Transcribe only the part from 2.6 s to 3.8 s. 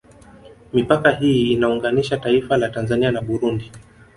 Tanzania na Burundi